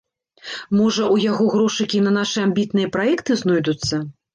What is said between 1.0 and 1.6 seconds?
у яго